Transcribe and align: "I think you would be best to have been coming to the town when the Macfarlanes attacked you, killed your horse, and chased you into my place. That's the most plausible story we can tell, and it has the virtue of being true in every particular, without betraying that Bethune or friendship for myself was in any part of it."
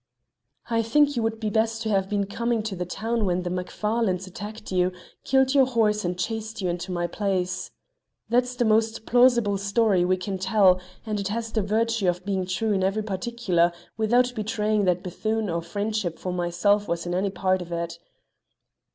"I 0.67 0.81
think 0.81 1.15
you 1.15 1.21
would 1.21 1.39
be 1.39 1.51
best 1.51 1.83
to 1.83 1.89
have 1.89 2.09
been 2.09 2.25
coming 2.25 2.63
to 2.63 2.75
the 2.75 2.87
town 2.87 3.23
when 3.23 3.43
the 3.43 3.51
Macfarlanes 3.51 4.25
attacked 4.25 4.71
you, 4.71 4.91
killed 5.23 5.53
your 5.53 5.67
horse, 5.67 6.03
and 6.03 6.17
chased 6.17 6.59
you 6.59 6.69
into 6.69 6.91
my 6.91 7.05
place. 7.05 7.69
That's 8.27 8.55
the 8.55 8.65
most 8.65 9.05
plausible 9.05 9.59
story 9.59 10.03
we 10.03 10.17
can 10.17 10.39
tell, 10.39 10.81
and 11.05 11.19
it 11.19 11.27
has 11.27 11.51
the 11.51 11.61
virtue 11.61 12.09
of 12.09 12.25
being 12.25 12.47
true 12.47 12.71
in 12.71 12.83
every 12.83 13.03
particular, 13.03 13.71
without 13.95 14.33
betraying 14.33 14.85
that 14.85 15.03
Bethune 15.03 15.51
or 15.51 15.61
friendship 15.61 16.17
for 16.17 16.33
myself 16.33 16.87
was 16.87 17.05
in 17.05 17.13
any 17.13 17.29
part 17.29 17.61
of 17.61 17.71
it." 17.71 17.99